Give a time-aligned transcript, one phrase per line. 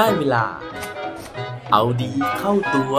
[0.00, 0.44] ได้เวลา
[1.72, 2.94] เอาดีเข้าตัว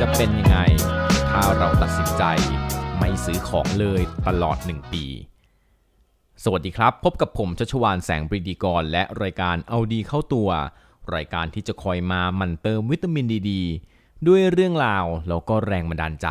[0.00, 0.58] จะเป็นยังไง
[1.30, 2.24] ถ้าเราตัดสินใจ
[2.98, 5.04] ไม่ซื้อของเลยตลอด 1 ปี
[6.44, 10.50] สวัสดีครับ พบกับผมชัชวานแสงปรีดีกร และรายการเอาดีเข้าตัว
[11.14, 13.52] รายการที่จะคอยมาหมั่นเติมวิตามินดีด
[14.26, 16.28] ด้วยเรื่องราวแล้วก็แรงบันดาลใจ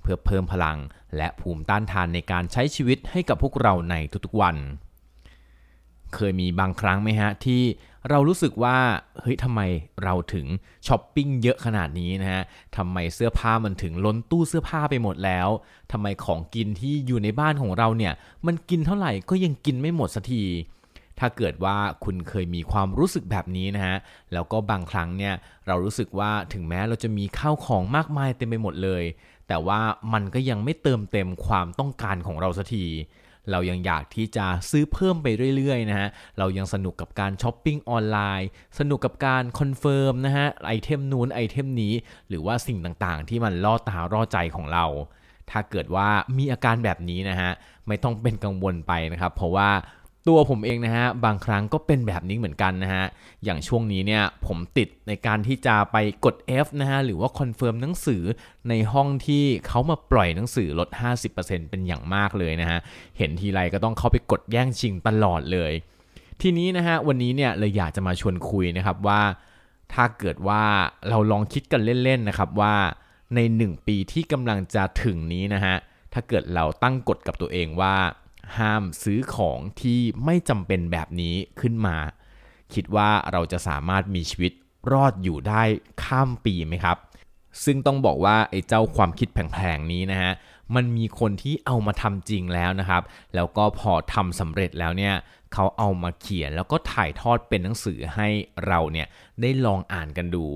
[0.00, 0.78] เพื่อเพิ่มพลัง
[1.16, 4.56] และภูมิต้านทานในการใช้ชีวิตให้กับพวกเราในทุกๆวัน
[6.14, 7.62] เคยมีบางครั้งไหมฮะที่
[8.08, 8.76] เรารู้สึกว่า
[9.20, 9.60] เฮ้ยทำไม
[10.02, 10.46] เราถึง
[10.86, 12.42] ช้อปปิ้งเยอะขนาดนี้นะฮะ
[12.76, 15.48] ทำไมเสื้อผ้ามันถึงล้นตู้เสื้อผ้าไปหมดแล้ว
[15.92, 18.12] ทำไมของกินที่อยู่ในบ้านของเราเนี่ย
[18.46, 20.42] มันกินเท่าไหร่ก็ยังกินไม่หมดสักที
[21.20, 23.96] ถ้าเกิดว่าคุณเคยมีความรู้สึกแบบนี้นะฮะ
[24.32, 25.34] แล้วก็บางครั้งเนี่ย
[25.66, 29.04] เรารู้สึกว่าถึงแม้เราจะมีข้าวของมากมายเต็มไปหมดเลย
[29.48, 29.80] แต่ว่า
[30.12, 32.86] มันก็ยังไม่เติมเต็มความต้องการของเราสักที
[33.50, 41.92] เรายังอยากที่จะซื้อเพิ่มไปเรื่อยๆนะฮะ เรายังสนุกกับการช้อปปิ้งออนไลน์ สนุกกับการ confirm นะฮะ item นู้น item นี้
[42.28, 44.86] หรือว่าสิ่งต่างๆ ที่มันล่อตาล่อใจของเรา
[45.50, 47.50] ถ้าเกิดว่ามีอาการแบบนี้นะฮะ
[47.86, 49.68] ไม่ต้องเป็นกังวลไปนะครับ เพราะว่า
[50.28, 53.04] ตัวผมเองนะฮะบางครั้งก็เป็นแบบนี้เหมือนกันนะฮะ
[53.44, 58.22] อย่างช่วงนี้เนี่ยผมติดในการที่จะไปกด F นะฮะหรือว่า confirm หนังสือ
[58.68, 60.88] ในห้องที่เขามาปล่อยหนังสือลด
[61.30, 62.78] 50%เป็นอย่างมากเลยนะฮะ
[63.18, 65.72] เห็นทีไรก็ต้องเข้าไปกดแย่งชิงตลอดเลย
[66.40, 69.20] ทีนี้นะฮะวันนี้เนี่ยเลยอยากจะมาชวนคุยนะครับว่า
[69.94, 70.62] ถ้าเกิดว่า
[71.08, 72.74] เราลองคิดกันเล่นๆนะครับว่า
[73.34, 75.74] ใน 1 ปีที่กำลังจะถึงนี้นะฮะ
[76.12, 77.94] ถ้าเกิดเราตั้งกฎกับตัวเองว่า
[78.58, 81.96] ห้ามซื้อของที่ไม่จำเป็นแบบนี้ขึ้นมา
[82.74, 84.52] คิดว่าเราจะสามารถมีชีวิต
[84.92, 85.62] รอดอยู่ได้
[86.04, 86.96] ข้ามปีไหมครับ
[87.64, 90.32] ซึ่งต้องบอกว่าไอ้เจ้าความคิดแผลงๆนี้นะฮะ
[90.74, 93.02] มันมีคนที่เอามาทำจริงแล้วนะครับ
[93.34, 95.14] แล้วก็พอทำสำเร็จแล้วเนี่ย
[95.52, 98.28] เขาเอามาเขียนแล้วก็ถ่ายทอดเป็นหนังสือให้
[98.66, 99.06] เราเนี่ย
[99.40, 100.46] ได้ลองอ่านกันดู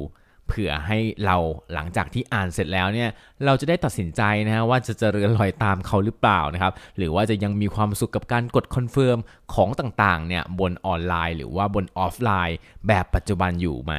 [0.47, 1.37] เผื่อให้เรา
[1.75, 3.11] หลังจากที่อ่านเสร็จแล้วเนี่ย
[3.45, 9.19] เราจะได้ตัดสินใจนะฮะว่าจะเจริญรอยตามเขาหรือเปล่านะครับหรือว่าจะยังมีความสุขกับการกด confirm
[9.55, 13.95] ของต่างๆเนี่ยบนออนไลน์ หรือว่าบนออฟไลน์ แบบปัจจุบันอยู่ไหม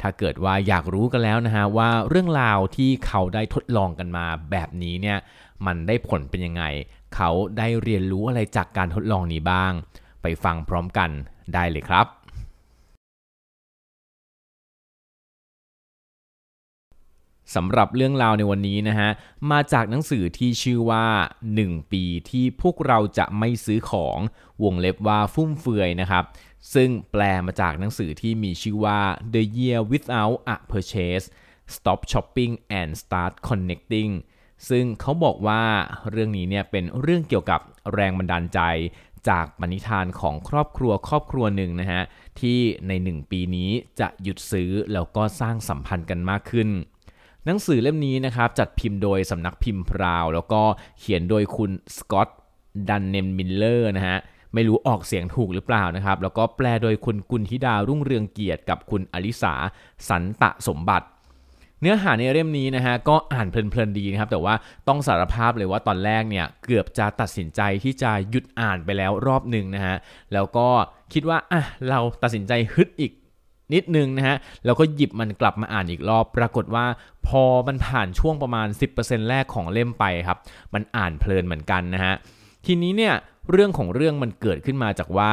[0.00, 5.18] ถ้าเกิดว่าอยากรู้กันแล้วนะฮะว่าเรื่องราวที่เขาได้ทดลองกันมาแบบนี้เนี่ย
[5.66, 6.64] มันได้ผลเป็นยังไง
[7.14, 9.72] เขาได้เรียนรู้อะไรจากการทดลองนี้บ้าง
[10.22, 11.10] ไปฟังพร้อมกัน
[11.54, 12.06] ได้เลยครับ
[17.54, 19.10] สำหรับเรื่องราวในวันนี้นะฮะ
[19.50, 21.06] มาจากหนังสือที่ชื่อว่า
[21.52, 24.18] 1 ปีที่พวกเราจะไม่ซื้อของ
[24.62, 26.24] วงเล็บว่าฟุ่มเฟือยนะครับ
[26.74, 29.00] ซึ่งแปลมาจากหนังสือที่มีชื่อว่า
[29.34, 31.26] The Year Without a Purchase
[31.74, 34.12] Stop Shopping and Start Connecting
[34.68, 35.62] ซึ่งเขาบอกว่า
[36.10, 37.60] เรื่องนี้เนี่ยเป็นเรื่องเกี่ยวกับ
[37.94, 38.60] แรงบันดาลใจ
[39.28, 42.02] จากปณิธานของครอบครัวครอบครัวหนึ่งนะฮะ
[42.40, 42.58] ที่
[42.88, 43.70] ใน 1 ปีนี้
[44.00, 46.68] จะหยุดซื้อแล้วก็สร้างสัมพันธ์กันมากขึ้น
[47.46, 50.62] หนังสือเล่มนี้นะครับจัดพิมพ์โดยสำนักพิมพ์พราว แล้วก็
[50.98, 54.18] เขียนโดยคุณ Scott Dannemiller นะฮะ
[54.54, 59.54] ไม่รู้ออกเสียงถูกหรือเปล่านะครับ แล้วก็แปลโดยคุณกุลธิดารุ่งเรืองเกียรติกับคุณอลิสา
[60.08, 61.06] สันตะสมบัติ
[61.80, 64.54] เนื้อหาในเล่มนี้นะฮะก็อ่านเพลินๆดีนะครับ แต่ว่า
[64.88, 69.96] ต้องสารภาพเลยว่าตอนแรกเนี่ยเกือบจะตัดสินใจที่จะหยุดอ่านไปแล้วรอบหนึ่งนะฮะ
[70.32, 70.68] แล้วก็
[71.12, 73.12] คิดว่าอะเราตัดสินใจฮึดอีก
[73.74, 76.86] นิดนึงนะฮะ แล้วก็หยิบมันกลับมาอ่านอีกรอบ ปรากฏว่า
[77.26, 78.68] พอมันผ่านช่วงประมาณ
[78.98, 80.38] 10%แรกของเล่มไปครับ
[80.74, 82.14] มันอ่านเพลินเหมือนกันนะฮะ
[82.66, 83.14] ทีนี้เนี่ย
[83.50, 85.32] เรื่องของเรื่องมันเกิดขึ้นมาจากว่า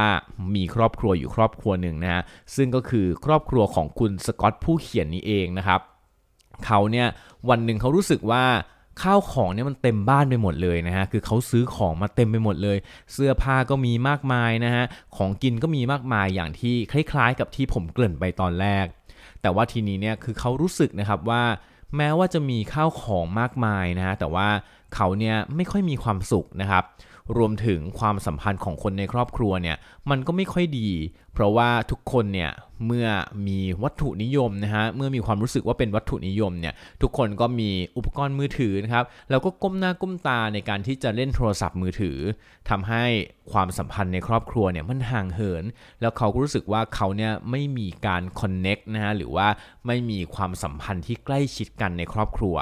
[0.55, 2.21] มีครอบครัวอยู่ครอบครัวหนึ่งนะฮะ
[2.55, 5.81] ซึ่งก็คือครอบครัวของคุณสกอตผู้เขียนนี้เองนะครับ
[6.65, 7.07] เขาเนี่ย
[7.49, 8.43] วันหนึ่งเขารู้สึกว่า
[9.01, 12.77] ข้าวของเนี่ยมันเต็มบ้านไปหมดเลยนะฮะ คือเขาซื้อของมาเต็มไปหมดเลย
[13.13, 14.85] เสื้อผ้าก็มีมากมายนะฮะ
[15.17, 18.85] ของกินก็มีมากมายอย่างที่คล้ายๆ กับที่ผมเกริ่นไปตอนแรก
[19.41, 21.43] แต่ว่าทีนี้เนี่ยคือเขารู้สึกนะครับว่า
[21.97, 24.47] แม้ว่าจะมีข้าวของมากมายนะฮะ แต่ว่า
[24.95, 26.83] เขาเนี่ยไม่ค่อยมีความสุขนะครับ
[27.37, 29.77] รวมถึงความสัมพันธ์ของคนในครอบครัวเนี่ย
[30.09, 30.89] มันก็ไม่ค่อยดี
[31.33, 32.51] เพราะว่าทุกคนเนี่ย
[32.85, 33.07] เมื่อ
[33.47, 42.17] มีวัตถุนิยมนะฮะเมื่อมีความรู้สึกว่าเป็นวัตถุนิยมเนี่ยทุกคนก็มีอุปกรณ์มือถือนะครับแล้วก็ก้มหน้าก้มตาในการที่จะเล่นโทรศัพท์มือถือ
[42.69, 43.03] ทำให้
[43.51, 45.63] ความสัมพันธ์ในครอบครัวเนี่ยมันห่างเหิน
[46.01, 49.47] แล้วเขาก็รู้สึกว่าเขาเนี่ยไม่มีการคอนเน็กนะฮะหรือว่า
[49.87, 52.57] ไม่มีความสัมพันธ์ที่ใกล้ชิดกันในครอบครัว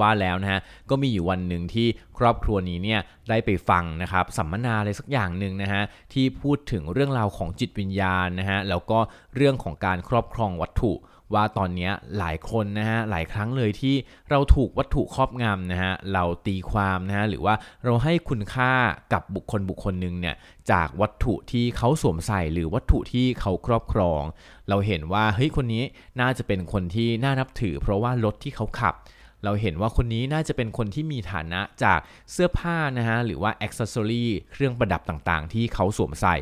[0.00, 0.60] ว่าแล้วนะฮะ
[0.90, 1.86] ก็มีอยู่วันหนึ่งที่
[2.18, 8.98] ครอบครัวนี้เนี่ยได้ไปฟังนะครับสัมมนาอะไรสักอย่างหนึ่งนะฮะที่พูดถึงเรื่องราวของจิตวิญญาณนะฮะแล้วก็
[9.36, 10.94] เรื่องของการครอบครองวัตถุ
[11.36, 13.94] ว่าตอนนี้หลายคนนะฮะหลายครั้งเลยที่
[14.30, 17.54] เราถูกวัตถุครอบงำนะฮะเราตีความนะฮะหรือว่า
[17.84, 18.72] เราให้คุณค่า
[19.12, 20.36] กับบุคคลบุคคลหนึ่งเนี่ย
[20.70, 24.22] จากวัตถุที่เขาสวมใส่หรือวัตถุที่เขาครอบครอง
[24.68, 25.84] เราเห็นว่าเฮ้ยคนนี้
[26.20, 28.94] น่าจะเป็นคนที่น่านับถือ เพราะว่ารถที่เขาขับ
[29.44, 31.98] เราเห็นว่าคนนี้น่าจะเป็นคนที่มีฐานะจาก
[32.32, 36.36] เสื้อผ้านะฮะหรือว่า accessory เครื่องประดับต่างๆ ที่เขาสวมใส่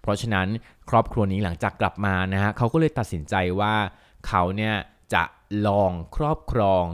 [0.00, 0.48] เพราะฉะนั้น
[0.90, 3.74] ครอบครัวนี้หลังจากกลับมานะฮะเขาก็เลยตัดสินใจว่า
[4.26, 4.74] เขาเนี่ย
[5.14, 5.24] จะ
[5.66, 6.84] ลองครอบครอง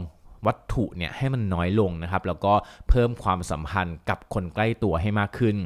[0.47, 2.53] วัตถุเนี่ยให้มันน้อยลงนะครับแล้วก็
[2.89, 5.57] เพิ่มความสัมพันธ์กับคนใกล้ตัวให้มากขึ้น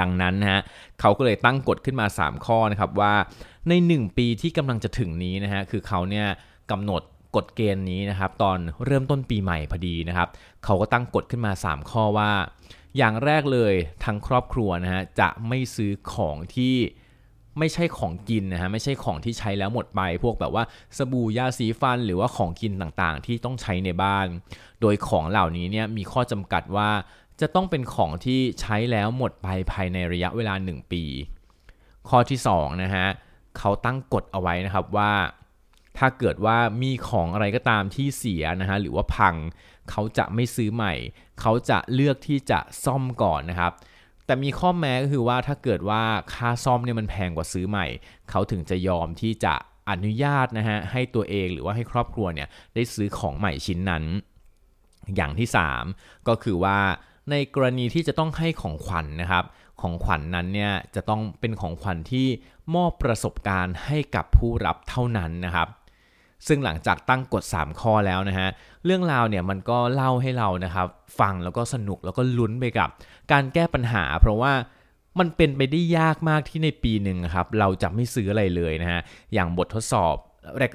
[0.00, 0.60] ดังนั้นนะฮะ
[1.00, 3.14] เขาก็เลยตั้งกฎขึ้นมา 3 ข้อนะครับว่า
[3.68, 6.26] ใน 1 ปีที่กำลังจะถึงนี้นะฮะคือเขาเนี่ย
[6.70, 7.02] กำหนด
[7.36, 10.28] กฎเกณฑ์นี้นะครับตอนเริ่มต้นปีใหม่พอดีนะครับ
[10.64, 12.32] เขาก็ตั้งกฎขึ้นมา 3 ข้อว่า
[12.96, 13.74] อย่างแรกเลย
[14.04, 16.76] ทั้งครอบครัวนะฮะจะไม่ซื้อของที่
[17.58, 20.64] ไม่ใช่ของกินนะฮะไม่ใช่ของที่ใช้แล้วหมดไป พวกแบบว่า
[20.96, 24.26] สบู่ยาสีฟัน หรือว่าของกินต่างๆ ที่ต้องใช้ในบ้าน
[24.80, 26.90] โดยของเหล่านี้เนี่ยมีข้อจำกัดว่า
[27.40, 31.04] จะต้องเป็นของที่ใช้แล้วหมดไปภายในระยะเวลา 1 ปี
[32.08, 33.06] ข้อที่2นะฮะ
[33.58, 35.12] เขาตั้งกฎเอาไว้นะครับว่า
[35.98, 39.34] ถ้าเกิดว่ามีของอะไรก็ตามที่เสียนะฮะหรือว่าพัง
[39.90, 40.94] เขาจะไม่ซื้อใหม่
[41.40, 43.72] เขาจะเลือกที่จะซ่อมก่อนนะครับ
[44.26, 46.02] แต่มีข้อแม้ก็คือว่าถ้าเกิดว่า
[46.34, 47.86] ค่าซ่อมเนี่ยมันแพงกว่าซื้อใหม่
[48.30, 49.54] เขาถึงจะยอมที่จะ
[49.90, 54.04] อนุญาตนะฮะให้ตัวเองหรือว่าให้ครอบครัวเนี่ยได้ซื้อของใหม่ชิ้นนั้น
[55.16, 55.48] อย่างที่
[55.86, 56.78] 3 ก็คือว่า
[57.30, 59.44] ในกรณีที่จะต้องให้ของขวัญนนะครับ
[59.80, 62.26] ของขวัญนนั้นเนี่ยจะต้องเป็นของขวัญที่
[62.74, 65.68] มอบประสบการณ์ให้กับผู้รับเท่านั้นนะครับ
[66.46, 68.48] ซึ่งหลังจากตั้งกฎ 3 ข้อแล้วนะฮะ
[68.84, 70.86] เรื่องราวเนี่ยมันก็เล่าให้เรานะครับ
[71.20, 72.88] ฟังแล้วก็สนุกแล้วก็ลุ้นไปกับ
[73.32, 74.52] การแก้ปัญหา เพราะว่า
[75.18, 79.00] มันเป็นไปได้ยากมากที่ในปีหนึ่งครับ เราจะไม่ซื้ออะไรเลยนะฮะ
[79.34, 80.14] อย่างบททดสอบ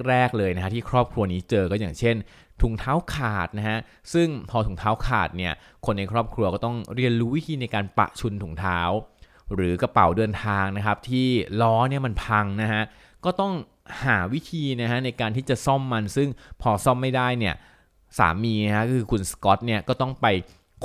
[0.08, 2.16] แรก ๆ เลยนะฮะที่ครอบครัวนี้เจอก็อย่างเช่น
[2.62, 3.78] ถุงเท้าขาดนะฮะ
[4.12, 5.52] ซึ่งพอถุงเท้าขาดเนี่ย
[5.86, 8.80] คนในครอบครัวก็ต้องเรียนรู้วิธีในการปะชุนถุงเท้า
[9.54, 11.28] หรือกระเป๋าเดินทางนะครับที่
[11.60, 12.82] ล้อเนี่ยมันพังนะฮะ
[13.24, 13.52] ก็ต้อง
[14.04, 16.28] หาวิธีนะฮะในการที่จะซ่อมมัน ซึ่ง
[16.62, 17.54] พอซ่อมไม่ได้เนี่ย
[18.18, 20.26] สามีนะฮะคือคุณสกอตเนี่ยก็ต้องไป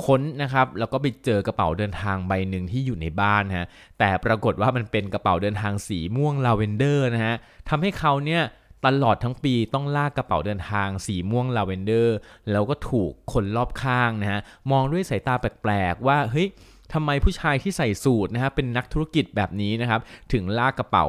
[0.04, 3.66] ค้นนะครับแล้วก็ไปเจอกระเป๋าเดินทางใบหนึ่งที่อยู่ในบ้านฮะ
[3.98, 7.34] แต่ปรากฏว่ามันเป็นกระเป๋าเดินทางสีม่วงลาเวนเดอร์นะฮะ
[7.68, 8.42] ทำให้เขาเนี่ย
[8.86, 12.16] ตลอดทั้งปีต้องลากกระเป๋าเดินทางสีม่วงลาเวนเดอร์
[12.50, 14.40] แล้วก็ถูกคนรอบข้างนะฮะ
[14.70, 16.48] มองด้วยสายตาแปลกๆว่าเฮ้ย
[16.92, 20.00] ทำไมผู้ชายที่ใส่สูทนะฮะเป็นนักธุรกิจแบบนี้นะครับ
[20.32, 21.04] ถึงลากกระเป๋า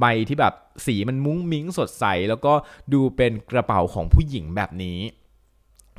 [0.00, 0.54] ใบที่แบบ
[0.86, 2.52] สีมันมุ้งมิ้งสดใส แล้วก็
[2.92, 4.98] ดูเป็นกระเป๋าของผู้หญิงแบบนี้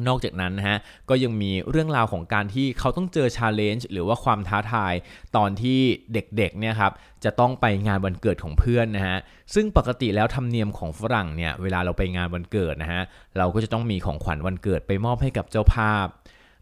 [0.08, 0.78] นอกจากนั้นนะฮะ
[1.10, 4.94] ก็ยังมีเรื่องราวของการที่เขาต้องเจอ challenge หรือว่าความท้าทาย
[5.36, 5.80] ตอนที่
[6.14, 6.92] เด็กๆเนี่ยครับ
[7.24, 9.18] จะต้องไปงานวันเกิดของเพื่อนนะฮะ
[9.54, 13.02] ซึ่งปกติแล้วธรรมเนียมของฝรั่งเนี่ยเวลาเราไปงานวันเกิดนะฮะ
[13.38, 16.06] เราก็จะต้องมีของขวัญวันเกิดไปมอบให้กับเจ้าภาพ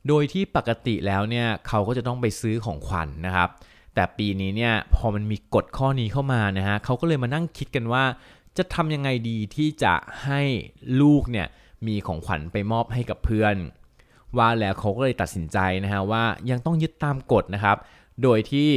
[0.07, 3.49] โดยที่ปกติแล้วเนี่ยเขาก็จะต้องไปซื้อของขวัญนนะครับ
[3.99, 8.03] แต่ปีนี้เนี่ยพอมันมีกฎข้อนี้เข้ามานะฮะเขาก็เลยมานั่งคิดกันว่า
[8.57, 10.41] จะทำยังไงดีที่จะให้
[11.01, 11.47] ลูกเนี่ย
[11.87, 13.55] มีของขวัญไปมอบให้กับเพื่อน
[14.37, 17.77] ว่าแล้วเขาก็เลยตัดสินใจนะฮะว่ายังต้องยึดตามกฎนะครับ
[18.23, 18.69] โดยที่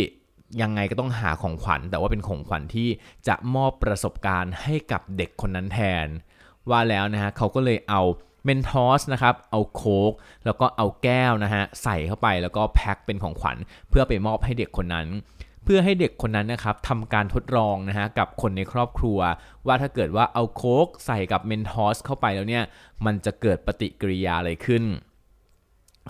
[0.63, 2.89] ยังไงก็ต้องหาของขวัญ แต่ว่าเป็นของขวัญที่
[3.29, 6.07] จะมอบประสบการณ์ให้กับเด็กคนนั้นแทน
[6.71, 8.03] ว่าแล้วนะฮะเขาก็เลยเอา
[8.45, 10.13] เมนทอสนะครับเอาโค้ก
[10.45, 13.57] แล้วก็เอาแก้วนะฮะใส่เข้าไปแล้วก็แพ็คเป็นของขวัญ
[13.89, 15.09] เพื่อไปมอบให้เด็กคนนั้น
[15.65, 19.19] เพื่อให้เด็กคนนั้นนะครับทำการทดลองนะฮะกับคนในครอบครัว
[19.67, 22.65] ว่าถ้าเกิดว่าเอาโค้กใส่กับเมนทอสเข้าไปแล้วเนี่ย
[23.07, 24.85] มันจะเกิดปฏิกิริยาอะไรขึ้น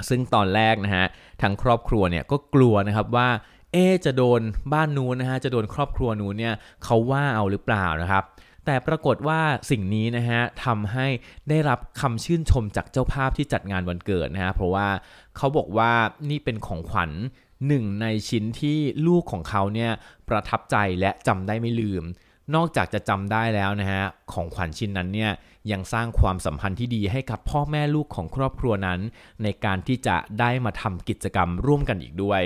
[0.08, 1.06] ซึ่งตอนแรกนะฮะ
[1.42, 3.28] ทางครอบครัวเนี่ยก็กลัวนะครับว่า
[3.72, 4.40] เอจะโดน
[4.72, 8.24] บ้านนู้นนะฮะจะโดนครอบครัวนู้นเนี่ยเขาว่าเอาหรือเปล่านะครับ
[8.70, 11.06] แต่ปรากฏว่าสิ่งนี้นะฮะทำให้
[11.48, 14.88] ได้รับคำชื่นชมจากเจ้าภาพที่จัดงานวันเกิดนะฮะเพราะว่า
[15.36, 15.92] เขาบอกว่า
[16.30, 17.10] นี่เป็นของขวัญ
[17.68, 19.90] หนึ่งในชิ้นที่ลูกของเขาเนี่ย
[20.28, 22.02] ประทับใจและจำได้ไม่ลืม
[22.54, 25.30] นอกจากจะจำได้แล้วนะฮะของขวัญชิ้นนั้นเนี่ย
[25.72, 29.00] ยังสร้างความสัมพันธ์ที่ดีให้กับพ่อแม่ลูกของครอบครัวนั้น
[29.42, 32.42] ในการที่จะได้มาทำกิจกรรมร่วมกันอีกด้วย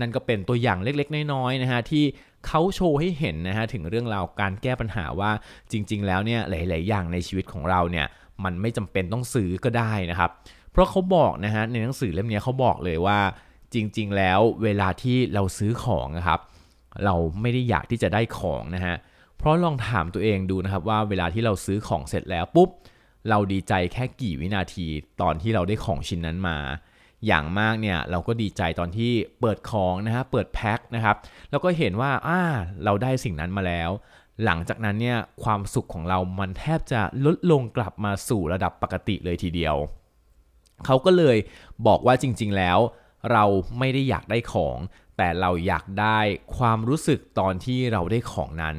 [0.00, 2.04] นั่นก็เป็นตัวอย่างเล็กๆ น้อยๆนะฮะที่
[2.46, 5.30] เขาโชว์ให้เห็นนะฮะถึงเรื่องราวการแก้ปัญหาว่า
[5.72, 8.06] จริง ๆ แล้วเนี่ยหลาย ๆ อย่างในชีวิตของเราเนี่ย
[8.44, 10.30] มันไม่จำเป็นต้องซื้อก็ได้นะครับ
[10.72, 13.18] เพราะเขาบอกนะฮะในหนังสือเล่มนี้เขาบอกเลยว่า
[13.74, 16.40] จริง ๆ แล้วเวลาที่เราซื้อของนะครับ
[17.04, 18.96] เราไม่ได้อยากที่จะได้ของนะฮะ
[19.38, 22.68] เพราะลองถามตัวเองดูนะครับว่าเวลาที่เราซื้อของเสร็จแล้วปุ๊บ
[23.28, 24.86] เราดีใจแค่กี่วินาที
[25.20, 26.58] ตอนที่เราได้ของชิ้นนั้นมา
[27.26, 31.16] อย่างมากเนี่ยเราก็ดีใจตอนที่เปิดของนะฮะเปิดแพ็คนะครับ
[31.50, 32.40] เราก็เห็นว่าอ่า
[32.84, 33.90] เราได้สิ่งนั้นมาแล้ว
[34.44, 39.76] หลังจากนั้นเนี่ยความสุขของเรามันแทบจะลดลงกลับมาสู่ระดับปกติเลยทีเดียว
[40.86, 41.36] เขาก็เลย
[41.86, 42.78] บอกว่าจริงๆแล้ว
[43.32, 43.44] เรา
[43.78, 44.76] ไม่ได้อยากได้ของ
[45.16, 46.18] แต่เราอยากได้
[46.56, 48.76] ความรู้สึกตอนที่เราได้ของนั้น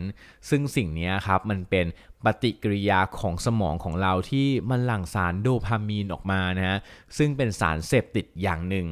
[0.49, 1.85] ซึ่งสิ่งนี้ครับมันเป็น
[2.25, 6.77] ปฏิกิริยาของสมองของเราที่มันหลั่งสารโดพามีนออกมานะฮะ
[7.17, 8.87] ซึ่งเป็นสารเสพติดอย่างหนึ่ง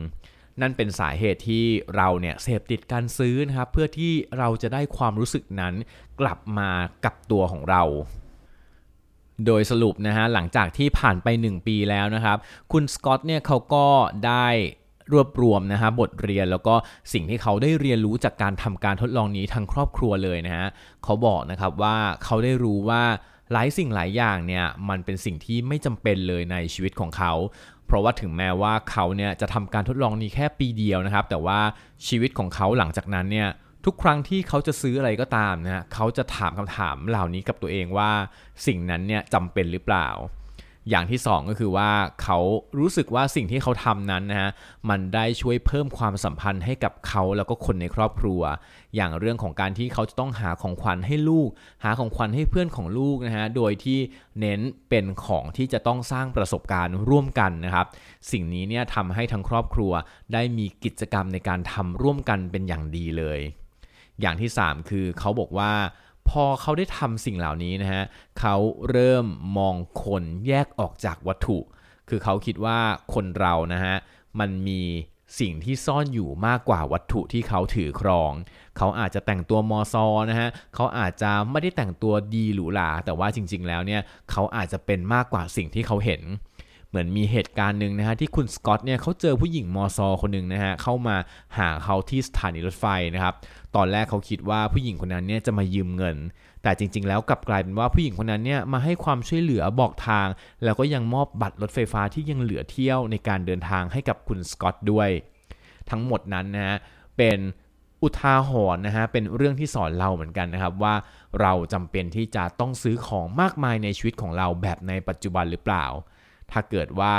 [0.61, 5.73] นั่นเป็นสาเหตุที่เราเนี่ยเสพติดการซื้อนะครับเพื่อที่เราจะได้ความรู้สึกนั้น
[6.19, 6.69] กลับมา
[7.05, 7.83] กับตัวของเรา
[9.45, 12.37] โดยสรุปนะฮะหลังจากที่ผ่านไป 1 ปีแล้วนะครับ
[12.71, 13.87] คุณสกอตเนี่ยเขาก็
[14.27, 14.47] ได้
[15.13, 16.75] รวบรวมนะฮะบทเรียนแล้วก็
[17.13, 20.67] สิ่งที่เขาได้เรียนรู้จากการทำการทดลองนี้ทั้งครอบครัวเลยนะฮะ
[21.03, 23.03] เขาบอกนะครับว่าเขาได้รู้ว่า
[23.51, 27.33] หลายสิ่งหลายอย่างเนี่ยมันเป็นสิ่งที่ไม่จำเป็นเลยในชีวิตของเขา
[27.85, 31.59] เพราะว่าถึงแม้ว่าเขาเนี่ยจะทำการทดลองนี้แค่ปีเดียวนะครับ แต่ว่า
[32.07, 33.49] ชีวิตของเขาหลังจากนั้นเนี่ย
[33.85, 38.11] ทุกครั้งที่เขาจะซื้ออะไรก็ตามนะเขาจะถามคำถามเหล่านี้กับตัวเองว่า
[38.67, 40.07] สิ่งนั้นเนี่ยจำเป็นหรือเปล่า
[40.89, 41.89] อย่างที่สองก็คือว่า
[42.23, 42.39] เขา
[42.79, 44.51] รู้สึกว่าสิ่งที่เขาทำนั้นนะฮะ
[44.89, 48.41] มันได้ช่วยเพิ่มความสัมพันธ์ให้กับเขาแล้วก็คนในครอบครัว
[48.95, 51.49] อย่างเรื่องของการที่เขาจะต้องหาของขวัญให้ลูก
[51.83, 53.99] หาของขวัญให้เพื่อนของลูกนะฮะโดยที่
[54.39, 57.87] เน้นเป็นของที่จะต้องสร้างประสบการณ์ร่วมกันนะครับ
[58.31, 59.91] สิ่งนี้เนี่ยทำให้ทั้งครอบครัว
[60.33, 63.39] ได้มีกิจกรรมในการทำร่วมกันเป็นอย่างดีเลย
[64.21, 65.71] อย่างที่ 3 คือเขาบอกว่า
[66.29, 68.03] พอเขาได้ทำสิ่งเหล่านี้นะฮะ
[68.39, 68.55] เขา
[68.89, 69.25] เริ่ม
[69.57, 71.59] มองคนแยกออกจากวัตถุ
[72.09, 72.79] คือเขาคิดว่า
[73.13, 73.95] คนเรานะฮะ
[74.39, 74.81] มันมี
[75.39, 78.31] สิ่งที่ซ่อนอยู่มากกว่าวัตถุที่เขาถือครอง
[78.77, 84.01] เขาอาจจะแต่งตัวมอซอนะฮะ เขาอาจจะไม่ได้แต่งตัวดีหรูหรา แต่ว่าจริง ๆ แล้วเนี่ย
[84.31, 86.21] เขาอาจจะเป็นมากกว่าสิ่งที่เขาเห็น
[86.95, 91.15] เหมือนมีเหตุการณ์หนึ่งนะฮะที่คุณสกอตเนี่ยเขาเจอผู้หญิงมอซอคนหนึ่งนะฮะเข้ามา
[91.57, 93.33] หาเขาที่สถานีรถไฟนะครับ
[93.75, 96.17] ตอนแรกเขาคิดว่าผู้หญิงคนนั้นเนี่ยจะมายืมเงิน
[96.63, 100.27] แต่จริง ๆ แล้วกลับกลายเป็นว่าผู้หญิงคนนั้นเนี่ยมาให้ความช่วยเหลือบอกทาง
[100.63, 105.09] แล้วก็ยังมอบบัตรรถไฟฟ้าที่ยังเหลือเที่ยวในการเดินทางให้กับคุณสกอตด้วย
[105.89, 106.77] ทั้งหมดนั้นนะฮะ
[107.17, 107.37] เป็น
[108.03, 110.95] อุทาหรณ์นะฮะเป็นเรื่องที่สอนเราเหมือนกันนะครับว่า
[111.41, 115.85] เราจำเป็นที่จะต้องซื้อของมากมายในชีวิตของเราแบบในปัจจุบันหรือเปล่า
[116.51, 117.15] ถ้าเกิดว่า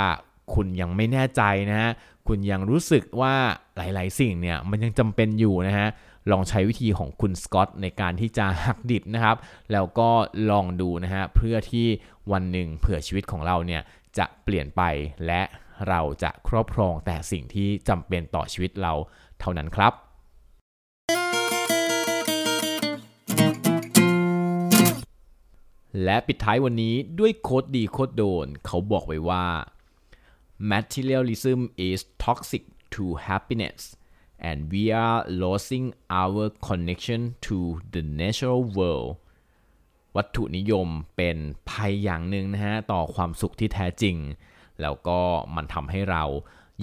[0.54, 1.90] คุณยังไม่แน่ใจนะฮะ
[2.28, 3.34] คุณยังรู้สึกว่า
[3.76, 5.88] หลายๆ สิ่งเนี่ยมันยังจำเป็นอยู่นะฮะ
[6.30, 9.36] ลองใช้วิธีของคุณสกอตในการที่จะหักดิบนะครับ
[9.72, 10.10] แล้วก็
[10.50, 11.86] ลองดูนะฮะ เพื่อที่
[12.32, 13.82] วันหนึ่งเผื่อชีวิตของเราเนี่ย
[14.18, 14.82] จะเปลี่ยนไป
[15.26, 15.42] และ
[15.88, 18.92] เราจะครอบครองแต่สิ่งที่จำเป็นต่อชีวิตเรา
[19.40, 19.92] เท่านั้นครับ
[26.04, 29.46] และปิดท้ายวันนี้ด้วยโคดดีโคดโดน เขาบอกไว้ว่า
[30.72, 32.62] materialism is toxic
[32.94, 33.80] to happiness
[34.48, 35.86] and we are losing
[36.20, 37.56] our connection to
[37.92, 39.10] the natural world
[40.16, 41.36] วัตถุนิยมเป็น
[41.70, 44.16] ภัยอย่างหนึ่งนะฮะ ต่อความสุขที่แท้จริง
[44.80, 45.20] แล้วก็
[45.56, 46.24] มันทำให้เรา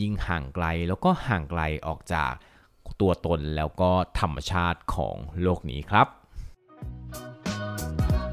[0.01, 2.33] ยิ่งห่างไกลแล้วก็ห่างไกลออกจาก
[3.01, 6.07] ตัวตนแล้วก็ธรรมชาติของโลกนี้ครับ